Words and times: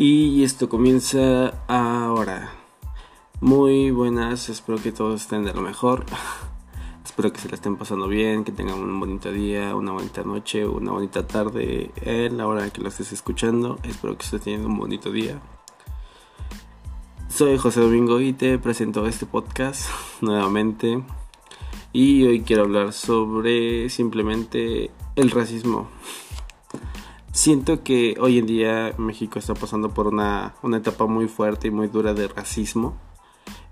Y 0.00 0.44
esto 0.44 0.68
comienza 0.68 1.54
ahora. 1.66 2.52
Muy 3.40 3.90
buenas, 3.90 4.48
espero 4.48 4.80
que 4.80 4.92
todos 4.92 5.22
estén 5.22 5.42
de 5.42 5.52
lo 5.52 5.60
mejor. 5.60 6.06
espero 7.04 7.32
que 7.32 7.40
se 7.40 7.48
la 7.48 7.56
estén 7.56 7.74
pasando 7.74 8.06
bien, 8.06 8.44
que 8.44 8.52
tengan 8.52 8.78
un 8.78 9.00
bonito 9.00 9.32
día, 9.32 9.74
una 9.74 9.90
bonita 9.90 10.22
noche, 10.22 10.64
una 10.68 10.92
bonita 10.92 11.26
tarde 11.26 11.90
en 12.02 12.36
la 12.36 12.46
hora 12.46 12.70
que 12.70 12.80
lo 12.80 12.90
estés 12.90 13.10
escuchando. 13.10 13.80
Espero 13.82 14.16
que 14.16 14.24
estés 14.24 14.42
teniendo 14.42 14.68
un 14.68 14.78
bonito 14.78 15.10
día. 15.10 15.40
Soy 17.28 17.58
José 17.58 17.80
Domingo 17.80 18.20
y 18.20 18.34
te 18.34 18.56
presento 18.60 19.04
este 19.04 19.26
podcast 19.26 19.90
nuevamente. 20.20 21.02
Y 21.92 22.24
hoy 22.24 22.42
quiero 22.42 22.62
hablar 22.62 22.92
sobre 22.92 23.88
simplemente 23.88 24.92
el 25.16 25.32
racismo. 25.32 25.88
Siento 27.32 27.82
que 27.84 28.16
hoy 28.20 28.38
en 28.38 28.46
día 28.46 28.94
México 28.96 29.38
está 29.38 29.54
pasando 29.54 29.90
por 29.90 30.08
una, 30.08 30.54
etapa 30.74 31.06
muy 31.06 31.28
fuerte 31.28 31.68
y 31.68 31.70
muy 31.70 31.86
dura 31.88 32.14
de 32.14 32.26
racismo, 32.26 32.96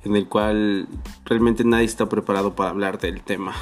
en 0.04 0.14
el 0.14 0.28
cual 0.28 0.86
realmente 1.24 1.64
nadie 1.64 1.86
está 1.86 2.06
preparado 2.06 2.54
para 2.54 2.70
hablar 2.70 2.98
del 2.98 3.22
tema. 3.22 3.54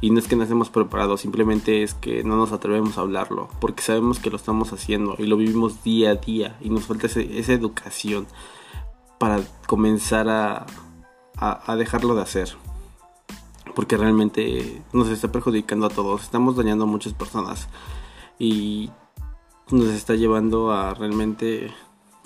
Y 0.00 0.10
no 0.10 0.18
es 0.18 0.28
que 0.28 0.36
no 0.36 0.42
estemos 0.42 0.68
preparados, 0.68 1.22
simplemente 1.22 1.82
es 1.82 1.94
que 1.94 2.24
no 2.24 2.36
nos 2.36 2.52
atrevemos 2.52 2.98
a 2.98 3.00
hablarlo, 3.00 3.48
porque 3.58 3.82
sabemos 3.82 4.18
que 4.18 4.28
lo 4.28 4.36
estamos 4.36 4.72
haciendo 4.72 5.16
y 5.18 5.24
lo 5.24 5.38
vivimos 5.38 5.82
día 5.82 6.10
a 6.10 6.16
día 6.16 6.58
y 6.60 6.68
nos 6.68 6.84
falta 6.84 7.06
esa 7.06 7.52
educación 7.52 8.26
para 9.18 9.40
comenzar 9.66 10.28
a, 10.28 10.66
a 11.36 11.76
dejarlo 11.76 12.14
de 12.14 12.22
hacer. 12.22 12.54
Porque 13.74 13.96
realmente 13.96 14.82
nos 14.92 15.08
está 15.08 15.32
perjudicando 15.32 15.86
a 15.86 15.90
todos, 15.90 16.22
estamos 16.22 16.54
dañando 16.54 16.84
a 16.84 16.86
muchas 16.86 17.14
personas 17.14 17.66
y 18.38 18.90
nos 19.70 19.88
está 19.88 20.14
llevando 20.14 20.72
a 20.72 20.94
realmente 20.94 21.72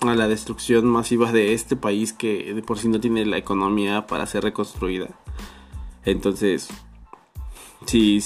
a 0.01 0.15
la 0.15 0.27
destrucción 0.27 0.85
masiva 0.85 1.31
de 1.31 1.53
este 1.53 1.75
país 1.75 2.13
que 2.13 2.53
de 2.53 2.61
por 2.61 2.79
sí 2.79 2.87
no 2.87 2.99
tiene 2.99 3.25
la 3.25 3.37
economía 3.37 4.07
para 4.07 4.25
ser 4.25 4.43
reconstruida. 4.43 5.09
Entonces, 6.05 6.69
si 7.85 8.21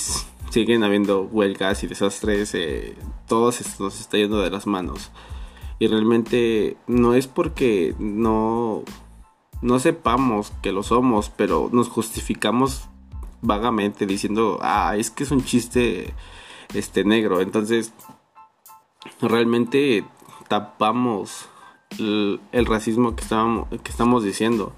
siguen 0.49 0.83
habiendo 0.83 1.23
huelgas 1.23 1.83
y 1.83 1.87
desastres, 1.87 2.53
eh, 2.53 2.95
todo 3.27 3.51
se 3.51 3.65
nos 3.81 3.99
está 3.99 4.17
yendo 4.17 4.39
de 4.41 4.51
las 4.51 4.67
manos. 4.67 5.11
Y 5.79 5.87
realmente 5.87 6.77
no 6.85 7.15
es 7.15 7.27
porque 7.27 7.95
no, 7.97 8.83
no 9.61 9.79
sepamos 9.79 10.51
que 10.61 10.71
lo 10.71 10.83
somos, 10.83 11.31
pero 11.35 11.69
nos 11.71 11.89
justificamos 11.89 12.87
vagamente 13.41 14.05
diciendo, 14.05 14.59
ah, 14.61 14.95
es 14.95 15.09
que 15.09 15.23
es 15.23 15.31
un 15.31 15.43
chiste 15.43 16.13
este 16.73 17.03
negro. 17.03 17.41
Entonces, 17.41 17.93
realmente 19.21 20.05
tapamos 20.47 21.47
el, 21.99 22.65
racismo 22.65 23.15
que, 23.15 23.23
estábamos, 23.23 23.67
que 23.69 23.91
estamos 23.91 24.23
diciendo 24.23 24.73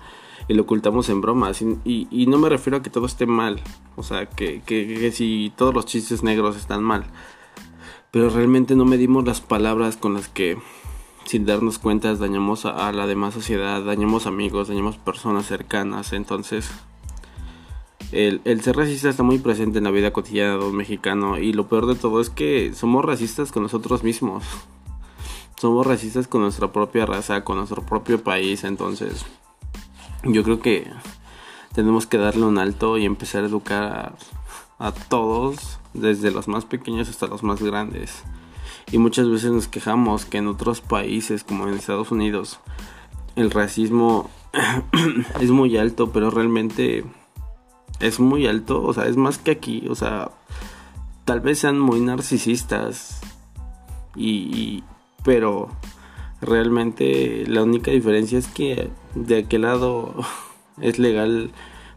y 0.47 0.53
lo 0.53 0.63
ocultamos 0.63 1.09
en 1.09 1.21
bromas. 1.21 1.61
Y, 1.61 2.25
no 2.27 2.37
me 2.37 2.49
refiero 2.49 2.77
a 2.77 2.83
que 2.83 2.89
todo 2.89 3.05
esté 3.05 3.25
mal, 3.25 3.61
o 3.95 4.03
sea, 4.03 4.27
que, 4.27 4.61
que, 4.61 5.11
si 5.11 5.51
todos 5.55 5.73
los 5.73 5.85
chistes 5.85 6.23
negros 6.23 6.55
están 6.55 6.83
mal. 6.83 7.05
Pero 8.11 8.29
realmente 8.29 8.75
no 8.75 8.85
medimos 8.85 9.25
las 9.25 9.41
palabras 9.41 9.97
con 9.97 10.13
las 10.13 10.29
que, 10.29 10.57
sin 11.25 11.45
darnos 11.45 11.79
cuenta, 11.79 12.13
dañamos 12.15 12.65
a, 12.65 12.87
a 12.87 12.91
la 12.93 13.07
demás 13.07 13.33
sociedad, 13.33 13.83
dañamos 13.83 14.25
amigos, 14.25 14.67
dañamos 14.67 14.97
personas 14.97 15.47
cercanas. 15.47 16.13
Entonces, 16.13 16.71
el, 18.15 18.61
ser 18.61 18.77
racista 18.77 19.09
está 19.09 19.23
muy 19.23 19.39
presente 19.39 19.79
en 19.79 19.83
la 19.83 19.91
vida 19.91 20.13
cotidiana 20.13 20.53
de 20.53 20.65
un 20.65 20.75
mexicano 20.75 21.37
y 21.37 21.51
lo 21.51 21.67
peor 21.67 21.85
de 21.85 21.95
todo 21.95 22.21
es 22.21 22.29
que 22.29 22.73
somos 22.73 23.03
racistas 23.03 23.51
con 23.51 23.63
nosotros 23.63 24.03
mismos. 24.03 24.43
Somos 25.57 25.87
racistas 25.87 26.27
con 26.27 26.41
nuestra 26.41 26.73
propia 26.73 27.05
raza, 27.05 27.45
con 27.45 27.55
nuestro 27.55 27.81
propio 27.85 28.21
país, 28.21 28.65
entonces 28.65 29.25
yo 30.25 30.43
creo 30.43 30.59
que 30.59 30.85
tenemos 31.73 32.05
que 32.05 32.17
darle 32.17 32.43
un 32.43 32.57
alto 32.57 32.97
y 32.97 33.05
empezar 33.05 33.43
a 33.43 33.47
educar 33.47 33.83
a, 34.79 34.85
a 34.85 34.91
todos, 34.91 35.79
desde 35.93 36.31
los 36.31 36.49
más 36.49 36.65
pequeños 36.65 37.07
hasta 37.07 37.27
los 37.27 37.41
más 37.41 37.61
grandes. 37.61 38.23
Y 38.91 38.97
muchas 38.97 39.29
veces 39.29 39.51
nos 39.51 39.69
quejamos 39.69 40.25
que 40.25 40.39
en 40.39 40.47
otros 40.47 40.81
países 40.81 41.45
como 41.45 41.67
en 41.67 41.73
Estados 41.73 42.11
Unidos 42.11 42.59
el 43.37 43.49
racismo 43.49 44.29
es 45.39 45.51
muy 45.51 45.77
alto, 45.77 46.11
pero 46.11 46.29
realmente 46.31 47.05
es 47.99 48.19
muy 48.19 48.47
alto, 48.47 48.83
o 48.83 48.93
sea, 48.93 49.05
es 49.05 49.17
más 49.17 49.37
que 49.37 49.51
aquí, 49.51 49.85
o 49.89 49.95
sea, 49.95 50.31
tal 51.25 51.41
vez 51.41 51.59
sean 51.59 51.79
muy 51.79 51.99
narcisistas 52.01 53.21
y, 54.15 54.83
pero 55.23 55.69
realmente 56.41 57.45
la 57.47 57.63
única 57.63 57.91
diferencia 57.91 58.37
es 58.37 58.47
que 58.47 58.89
de 59.15 59.39
aquel 59.39 59.63
lado 59.63 60.13
es 60.81 60.99
legal 60.99 61.51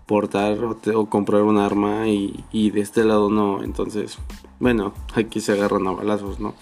portar 0.07 0.59
o, 0.95 1.07
comprar 1.07 1.43
un 1.43 1.59
arma 1.59 2.09
y, 2.09 2.45
y, 2.51 2.71
de 2.71 2.81
este 2.81 3.05
lado 3.05 3.29
no, 3.31 3.63
entonces, 3.63 4.19
bueno, 4.59 4.95
aquí 5.15 5.41
se 5.41 5.53
agarran 5.53 5.87
a 5.87 5.93
balazos, 5.93 6.41
¿no? 6.41 6.55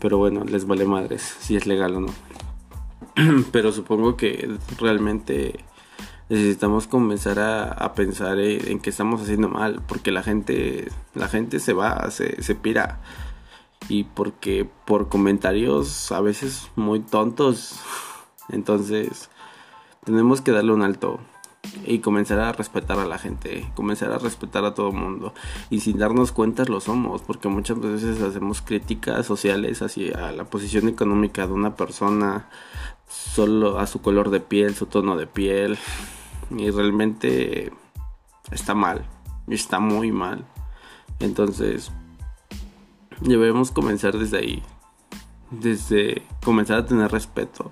Pero 0.00 0.18
bueno, 0.18 0.44
les 0.44 0.66
vale 0.66 0.84
madres 0.84 1.36
si 1.40 1.56
es 1.56 1.66
legal 1.66 1.96
o 1.96 2.00
no. 2.00 2.08
pero 3.52 3.72
supongo 3.72 4.16
que 4.16 4.50
realmente 4.78 5.60
necesitamos 6.28 6.86
comenzar 6.86 7.38
a, 7.38 7.94
pensar 7.94 8.38
en, 8.38 8.80
que 8.80 8.90
estamos 8.90 9.20
haciendo 9.22 9.48
mal 9.48 9.82
porque 9.86 10.10
la 10.10 10.22
gente 10.22 10.90
la 11.14 11.28
gente 11.28 11.60
se 11.60 11.72
va 11.72 12.10
se, 12.10 12.42
se 12.42 12.54
pira 12.54 13.00
y 13.88 14.04
porque 14.04 14.66
por 14.86 15.08
comentarios 15.08 16.10
a 16.12 16.20
veces 16.20 16.70
muy 16.76 17.00
tontos 17.00 17.78
entonces 18.48 19.28
tenemos 20.04 20.40
que 20.40 20.52
darle 20.52 20.72
un 20.72 20.82
alto 20.82 21.20
y 21.86 21.98
comenzar 21.98 22.40
a 22.40 22.52
respetar 22.52 22.98
a 22.98 23.06
la 23.06 23.18
gente, 23.18 23.70
comenzar 23.74 24.12
a 24.12 24.18
respetar 24.18 24.64
a 24.64 24.74
todo 24.74 24.88
el 24.88 24.96
mundo. 24.96 25.34
Y 25.70 25.80
sin 25.80 25.98
darnos 25.98 26.32
cuenta 26.32 26.64
lo 26.64 26.80
somos, 26.80 27.22
porque 27.22 27.48
muchas 27.48 27.80
veces 27.80 28.20
hacemos 28.20 28.62
críticas 28.62 29.26
sociales 29.26 29.82
hacia 29.82 30.32
la 30.32 30.44
posición 30.44 30.88
económica 30.88 31.46
de 31.46 31.52
una 31.52 31.74
persona, 31.74 32.48
solo 33.08 33.78
a 33.78 33.86
su 33.86 34.00
color 34.00 34.30
de 34.30 34.40
piel, 34.40 34.74
su 34.74 34.86
tono 34.86 35.16
de 35.16 35.26
piel, 35.26 35.78
y 36.50 36.70
realmente 36.70 37.72
está 38.50 38.74
mal, 38.74 39.04
está 39.48 39.80
muy 39.80 40.12
mal. 40.12 40.44
Entonces, 41.20 41.90
debemos 43.20 43.70
comenzar 43.70 44.18
desde 44.18 44.38
ahí, 44.38 44.62
desde 45.50 46.22
comenzar 46.44 46.78
a 46.78 46.86
tener 46.86 47.10
respeto 47.10 47.70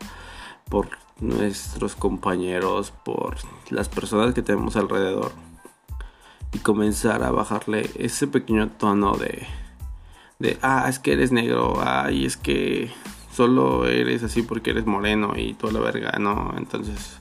por 0.69 0.89
nuestros 1.21 1.95
compañeros, 1.95 2.93
por 3.05 3.37
las 3.71 3.89
personas 3.89 4.35
que 4.35 4.43
tenemos 4.43 4.77
alrededor 4.77 5.33
y 6.53 6.59
comenzar 6.59 7.23
a 7.23 7.31
bajarle 7.31 7.91
ese 7.97 8.27
pequeño 8.27 8.69
tono 8.71 9.17
de 9.17 9.47
de 10.43 10.59
ah, 10.61 10.87
es 10.89 10.99
que 10.99 11.13
eres 11.13 11.31
negro, 11.31 11.81
ay, 11.81 12.27
es 12.27 12.37
que 12.37 12.91
solo 13.33 13.87
eres 13.87 14.23
así 14.23 14.43
porque 14.43 14.71
eres 14.71 14.87
moreno 14.87 15.33
y 15.37 15.55
toda 15.55 15.73
la 15.73 15.81
verga, 15.81 16.19
no, 16.19 16.55
entonces 16.57 17.21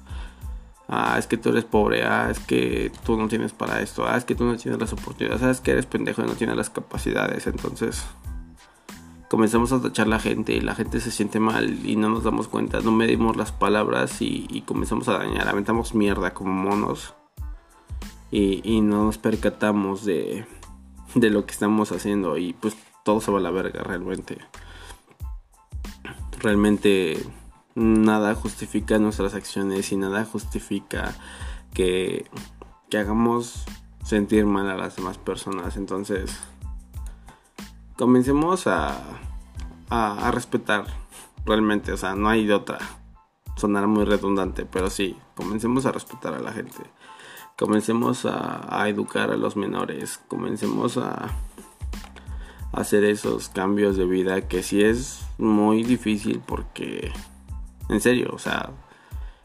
ah, 0.87 1.15
es 1.17 1.25
que 1.25 1.37
tú 1.37 1.49
eres 1.49 1.63
pobre, 1.63 2.03
ah, 2.03 2.29
es 2.29 2.39
que 2.39 2.91
tú 3.03 3.17
no 3.17 3.27
tienes 3.27 3.53
para 3.53 3.81
esto, 3.81 4.05
ah, 4.07 4.17
es 4.17 4.25
que 4.25 4.35
tú 4.35 4.43
no 4.43 4.55
tienes 4.57 4.79
las 4.79 4.93
oportunidades, 4.93 5.41
ah, 5.41 5.49
es 5.49 5.61
que 5.61 5.71
eres 5.71 5.85
pendejo 5.85 6.21
y 6.21 6.25
no 6.25 6.33
tienes 6.33 6.57
las 6.57 6.69
capacidades. 6.69 7.47
Entonces 7.47 8.05
comenzamos 9.29 9.71
a 9.71 9.81
tachar 9.81 10.07
la 10.07 10.19
gente 10.19 10.53
y 10.53 10.59
la 10.59 10.75
gente 10.75 10.99
se 10.99 11.09
siente 11.09 11.39
mal 11.39 11.85
y 11.85 11.95
no 11.95 12.09
nos 12.09 12.25
damos 12.25 12.49
cuenta, 12.49 12.81
no 12.81 12.91
medimos 12.91 13.37
las 13.37 13.53
palabras 13.53 14.21
y, 14.21 14.63
comenzamos 14.67 15.07
a 15.07 15.17
dañar, 15.17 15.47
aventamos 15.47 15.95
mierda 15.95 16.33
como 16.33 16.51
monos 16.51 17.13
y, 18.29 18.61
y 18.69 18.81
no 18.81 19.05
nos 19.05 19.17
percatamos 19.17 20.03
de, 20.03 20.45
de 21.15 21.29
lo 21.29 21.45
que 21.45 21.53
estamos 21.53 21.93
haciendo 21.93 22.37
y 22.37 22.51
pues 22.51 22.75
todo 23.03 23.21
se 23.21 23.31
va 23.31 23.39
a 23.39 23.41
la 23.41 23.51
verga 23.51 23.81
realmente. 23.83 24.37
Realmente 26.41 27.23
nada 27.75 28.35
justifica 28.35 28.99
nuestras 28.99 29.33
acciones 29.35 29.91
y 29.91 29.97
nada 29.97 30.25
justifica 30.25 31.13
que, 31.73 32.25
que 32.89 32.97
hagamos 32.97 33.63
sentir 34.03 34.45
mal 34.45 34.69
a 34.69 34.75
las 34.75 34.95
demás 34.95 35.17
personas. 35.17 35.77
Entonces, 35.77 36.37
comencemos 37.95 38.67
a, 38.67 38.97
a, 39.89 40.31
respetar 40.31 40.85
realmente, 41.45 41.91
o 41.91 41.97
sea, 41.97 42.15
no 42.15 42.29
hay 42.29 42.45
de 42.45 42.55
otra. 42.55 42.79
Sonará 43.55 43.85
muy 43.85 44.05
redundante, 44.05 44.65
pero 44.65 44.89
sí, 44.89 45.15
comencemos 45.35 45.85
a 45.85 45.91
respetar 45.91 46.33
a 46.33 46.39
la 46.39 46.51
gente. 46.51 46.81
Comencemos 47.57 48.25
a, 48.25 48.89
educar 48.89 49.29
a 49.29 49.37
los 49.37 49.55
menores. 49.55 50.19
Comencemos 50.27 50.97
a 50.97 51.29
hacer 52.71 53.03
esos 53.03 53.49
cambios 53.49 53.97
de 53.97 54.05
vida 54.05 54.47
que 54.47 54.63
sí 54.63 54.81
es 54.81 55.25
muy 55.37 55.83
difícil 55.83 56.41
porque 56.45 57.11
en 57.89 57.99
serio, 57.99 58.29
o 58.33 58.39
sea, 58.39 58.71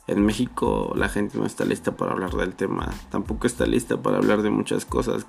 en 0.06 0.24
México 0.24 0.92
la 0.94 1.08
gente 1.08 1.36
no 1.36 1.46
está 1.46 1.64
lista 1.64 1.96
para 1.96 2.12
hablar 2.12 2.30
del 2.32 2.54
tema. 2.54 2.88
Tampoco 3.10 3.46
está 3.46 3.66
lista 3.66 4.00
para 4.00 4.18
hablar 4.18 4.42
de 4.42 4.50
muchas 4.50 4.84
cosas. 4.84 5.26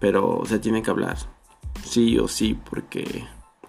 Pero 0.00 0.42
se 0.46 0.58
tiene 0.58 0.82
que 0.82 0.90
hablar. 0.90 1.18
Sí 1.84 2.18
o 2.18 2.28
sí, 2.28 2.58
porque 2.70 3.26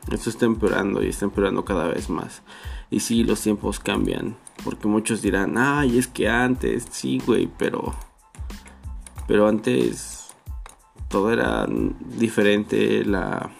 Esto 0.09 0.29
está 0.29 0.45
empeorando 0.45 1.03
y 1.03 1.09
está 1.09 1.25
empeorando 1.25 1.65
cada 1.65 1.89
vez 1.89 2.09
más. 2.09 2.41
Y 2.89 3.01
sí, 3.01 3.23
los 3.23 3.41
tiempos 3.41 3.79
cambian. 3.79 4.37
Porque 4.63 4.87
muchos 4.87 5.21
dirán, 5.21 5.57
ay, 5.57 5.97
es 5.97 6.07
que 6.07 6.29
antes, 6.29 6.87
sí, 6.89 7.21
güey, 7.25 7.49
pero... 7.57 7.93
Pero 9.27 9.47
antes 9.47 10.18
todo 11.09 11.33
era 11.33 11.67
diferente, 12.17 13.03
la, 13.03 13.51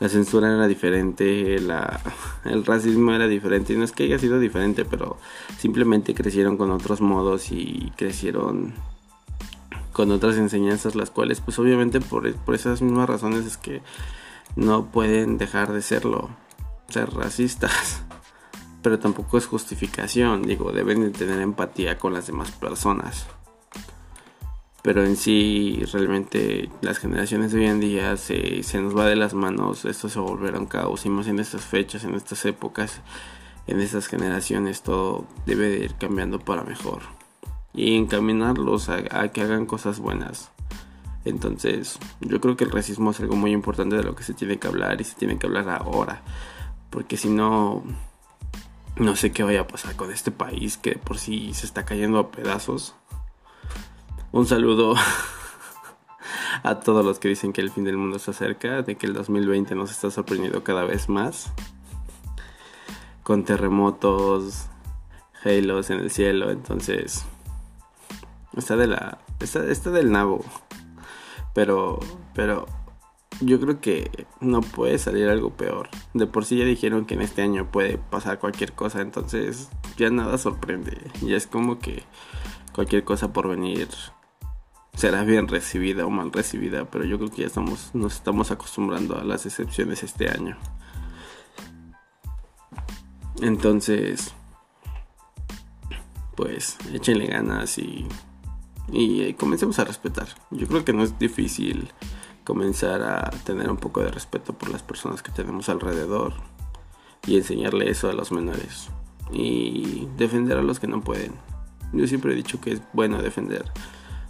la 0.00 0.08
censura 0.08 0.52
era 0.52 0.66
diferente, 0.68 1.58
la, 1.60 2.00
el 2.44 2.66
racismo 2.66 3.12
era 3.12 3.26
diferente. 3.26 3.72
Y 3.72 3.76
no 3.76 3.84
es 3.84 3.92
que 3.92 4.04
haya 4.04 4.18
sido 4.18 4.38
diferente, 4.38 4.84
pero 4.84 5.16
simplemente 5.58 6.14
crecieron 6.14 6.56
con 6.58 6.70
otros 6.70 7.00
modos 7.00 7.50
y 7.50 7.92
crecieron 7.96 8.74
con 9.92 10.10
otras 10.10 10.36
enseñanzas, 10.36 10.96
las 10.96 11.10
cuales 11.10 11.40
pues 11.40 11.58
obviamente 11.58 12.00
por, 12.00 12.30
por 12.34 12.54
esas 12.54 12.82
mismas 12.82 13.08
razones 13.08 13.46
es 13.46 13.56
que 13.56 13.80
no 14.56 14.86
pueden 14.86 15.38
dejar 15.38 15.72
de 15.72 15.82
serlo, 15.82 16.30
ser 16.88 17.10
racistas. 17.14 18.02
Pero 18.82 18.98
tampoco 18.98 19.38
es 19.38 19.46
justificación, 19.46 20.42
digo, 20.42 20.72
deben 20.72 21.00
de 21.00 21.10
tener 21.10 21.40
empatía 21.40 21.96
con 21.96 22.12
las 22.12 22.26
demás 22.26 22.50
personas. 22.50 23.26
Pero 24.84 25.02
en 25.02 25.16
sí, 25.16 25.82
realmente 25.94 26.68
las 26.82 26.98
generaciones 26.98 27.52
de 27.52 27.60
hoy 27.60 27.66
en 27.68 27.80
día 27.80 28.18
se, 28.18 28.62
se 28.62 28.82
nos 28.82 28.94
va 28.94 29.06
de 29.06 29.16
las 29.16 29.32
manos, 29.32 29.86
esto 29.86 30.10
se 30.10 30.18
volverá 30.18 30.58
un 30.58 30.66
caos, 30.66 31.06
y 31.06 31.08
más 31.08 31.26
en 31.26 31.38
estas 31.38 31.64
fechas, 31.64 32.04
en 32.04 32.14
estas 32.14 32.44
épocas, 32.44 33.00
en 33.66 33.80
estas 33.80 34.08
generaciones, 34.08 34.82
todo 34.82 35.26
debe 35.46 35.70
de 35.70 35.84
ir 35.86 35.94
cambiando 35.94 36.38
para 36.38 36.64
mejor. 36.64 37.00
Y 37.72 37.96
encaminarlos 37.96 38.90
a, 38.90 38.98
a 39.10 39.28
que 39.28 39.40
hagan 39.40 39.64
cosas 39.64 40.00
buenas. 40.00 40.50
Entonces, 41.24 41.98
yo 42.20 42.38
creo 42.42 42.58
que 42.58 42.64
el 42.64 42.70
racismo 42.70 43.12
es 43.12 43.20
algo 43.20 43.36
muy 43.36 43.52
importante 43.52 43.96
de 43.96 44.04
lo 44.04 44.14
que 44.14 44.22
se 44.22 44.34
tiene 44.34 44.58
que 44.58 44.68
hablar 44.68 45.00
y 45.00 45.04
se 45.04 45.14
tiene 45.14 45.38
que 45.38 45.46
hablar 45.46 45.66
ahora. 45.70 46.20
Porque 46.90 47.16
si 47.16 47.30
no, 47.30 47.82
no 48.96 49.16
sé 49.16 49.32
qué 49.32 49.44
vaya 49.44 49.62
a 49.62 49.66
pasar 49.66 49.96
con 49.96 50.12
este 50.12 50.30
país 50.30 50.76
que 50.76 50.96
por 50.98 51.16
sí 51.16 51.54
se 51.54 51.64
está 51.64 51.86
cayendo 51.86 52.18
a 52.18 52.30
pedazos. 52.30 52.94
Un 54.34 54.46
saludo 54.46 54.96
a 56.64 56.80
todos 56.80 57.04
los 57.04 57.20
que 57.20 57.28
dicen 57.28 57.52
que 57.52 57.60
el 57.60 57.70
fin 57.70 57.84
del 57.84 57.96
mundo 57.96 58.16
está 58.16 58.32
cerca, 58.32 58.82
de 58.82 58.96
que 58.96 59.06
el 59.06 59.14
2020 59.14 59.76
nos 59.76 59.92
está 59.92 60.10
sorprendiendo 60.10 60.64
cada 60.64 60.82
vez 60.82 61.08
más. 61.08 61.52
Con 63.22 63.44
terremotos, 63.44 64.66
halos 65.44 65.90
en 65.90 66.00
el 66.00 66.10
cielo, 66.10 66.50
entonces... 66.50 67.24
Está 68.56 68.76
de 68.76 68.88
la... 68.88 69.18
Está, 69.38 69.66
está 69.66 69.90
del 69.92 70.10
nabo. 70.10 70.44
Pero, 71.54 72.00
pero 72.34 72.66
yo 73.40 73.60
creo 73.60 73.80
que 73.80 74.26
no 74.40 74.62
puede 74.62 74.98
salir 74.98 75.28
algo 75.28 75.50
peor. 75.50 75.90
De 76.12 76.26
por 76.26 76.44
sí 76.44 76.56
ya 76.56 76.64
dijeron 76.64 77.06
que 77.06 77.14
en 77.14 77.22
este 77.22 77.42
año 77.42 77.70
puede 77.70 77.98
pasar 77.98 78.40
cualquier 78.40 78.72
cosa, 78.72 79.00
entonces 79.00 79.70
ya 79.96 80.10
nada 80.10 80.38
sorprende. 80.38 81.08
Ya 81.22 81.36
es 81.36 81.46
como 81.46 81.78
que 81.78 82.02
cualquier 82.72 83.04
cosa 83.04 83.32
por 83.32 83.46
venir 83.46 83.88
será 84.94 85.24
bien 85.24 85.48
recibida 85.48 86.06
o 86.06 86.10
mal 86.10 86.32
recibida, 86.32 86.84
pero 86.90 87.04
yo 87.04 87.18
creo 87.18 87.30
que 87.30 87.42
ya 87.42 87.46
estamos 87.46 87.90
nos 87.94 88.14
estamos 88.14 88.50
acostumbrando 88.50 89.18
a 89.18 89.24
las 89.24 89.46
excepciones 89.46 90.02
este 90.02 90.28
año. 90.28 90.56
Entonces, 93.40 94.34
pues 96.36 96.78
échenle 96.92 97.26
ganas 97.26 97.78
y 97.78 98.06
y 98.92 99.22
eh, 99.22 99.36
comencemos 99.36 99.78
a 99.78 99.84
respetar. 99.84 100.28
Yo 100.50 100.66
creo 100.66 100.84
que 100.84 100.92
no 100.92 101.02
es 101.02 101.18
difícil 101.18 101.92
comenzar 102.44 103.02
a 103.02 103.30
tener 103.44 103.70
un 103.70 103.76
poco 103.76 104.00
de 104.02 104.10
respeto 104.10 104.52
por 104.52 104.70
las 104.70 104.82
personas 104.82 105.22
que 105.22 105.32
tenemos 105.32 105.68
alrededor 105.68 106.34
y 107.26 107.36
enseñarle 107.36 107.90
eso 107.90 108.10
a 108.10 108.12
los 108.12 108.32
menores 108.32 108.90
y 109.32 110.06
defender 110.16 110.58
a 110.58 110.62
los 110.62 110.78
que 110.78 110.86
no 110.86 111.00
pueden. 111.00 111.32
Yo 111.92 112.06
siempre 112.06 112.32
he 112.32 112.36
dicho 112.36 112.60
que 112.60 112.72
es 112.72 112.82
bueno 112.92 113.22
defender 113.22 113.64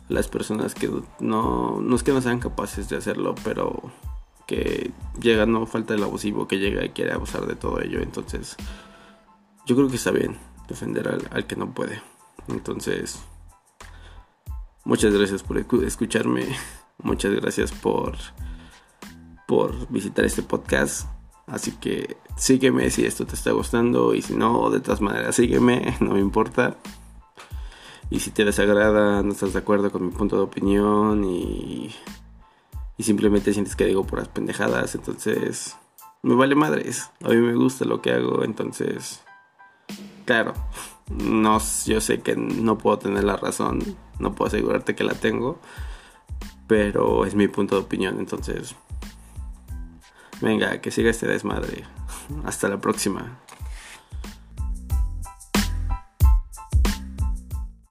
las 0.08 0.28
personas 0.28 0.74
que 0.74 0.90
no, 1.20 1.80
no 1.80 1.96
es 1.96 2.02
que 2.02 2.12
no 2.12 2.20
sean 2.20 2.40
capaces 2.40 2.88
de 2.88 2.96
hacerlo, 2.96 3.34
pero 3.44 3.82
que 4.46 4.92
llega, 5.20 5.46
no 5.46 5.66
falta 5.66 5.94
el 5.94 6.02
abusivo 6.02 6.46
que 6.46 6.58
llega 6.58 6.84
y 6.84 6.90
quiere 6.90 7.12
abusar 7.12 7.46
de 7.46 7.56
todo 7.56 7.80
ello. 7.80 8.00
Entonces, 8.00 8.56
yo 9.66 9.74
creo 9.76 9.88
que 9.88 9.96
está 9.96 10.10
bien 10.10 10.36
defender 10.68 11.08
al, 11.08 11.28
al 11.30 11.46
que 11.46 11.56
no 11.56 11.72
puede. 11.72 12.02
Entonces, 12.48 13.24
Muchas 14.84 15.14
gracias 15.14 15.42
por 15.42 15.56
escucharme. 15.58 16.44
Muchas 17.02 17.32
gracias 17.32 17.72
por, 17.72 18.16
por 19.48 19.88
visitar 19.90 20.26
este 20.26 20.42
podcast. 20.42 21.08
Así 21.46 21.72
que 21.72 22.18
sígueme 22.36 22.90
si 22.90 23.06
esto 23.06 23.26
te 23.26 23.34
está 23.34 23.52
gustando 23.52 24.14
y 24.14 24.20
si 24.20 24.34
no, 24.34 24.70
de 24.70 24.80
todas 24.80 25.00
maneras 25.00 25.36
sígueme, 25.36 25.96
no 26.00 26.12
me 26.12 26.20
importa. 26.20 26.76
Y 28.10 28.20
si 28.20 28.30
te 28.30 28.44
desagrada, 28.44 29.22
no 29.22 29.32
estás 29.32 29.52
de 29.52 29.58
acuerdo 29.58 29.90
con 29.90 30.06
mi 30.06 30.12
punto 30.12 30.36
de 30.36 30.42
opinión 30.42 31.24
y, 31.24 31.94
y 32.96 33.02
simplemente 33.02 33.52
sientes 33.52 33.76
que 33.76 33.86
digo 33.86 34.04
puras 34.04 34.28
pendejadas, 34.28 34.94
entonces 34.94 35.76
me 36.22 36.34
vale 36.34 36.54
madres. 36.54 37.10
A 37.22 37.28
mí 37.28 37.36
me 37.36 37.54
gusta 37.54 37.84
lo 37.84 38.00
que 38.02 38.12
hago, 38.12 38.44
entonces, 38.44 39.22
claro, 40.24 40.54
no, 41.10 41.58
yo 41.86 42.00
sé 42.00 42.20
que 42.20 42.36
no 42.36 42.78
puedo 42.78 42.98
tener 42.98 43.24
la 43.24 43.36
razón, 43.36 43.80
no 44.18 44.34
puedo 44.34 44.48
asegurarte 44.48 44.94
que 44.94 45.04
la 45.04 45.14
tengo, 45.14 45.58
pero 46.66 47.24
es 47.26 47.34
mi 47.34 47.48
punto 47.48 47.76
de 47.76 47.82
opinión, 47.82 48.18
entonces... 48.18 48.74
Venga, 50.40 50.80
que 50.80 50.90
siga 50.90 51.10
este 51.10 51.26
desmadre. 51.26 51.84
Hasta 52.44 52.68
la 52.68 52.80
próxima. 52.80 53.38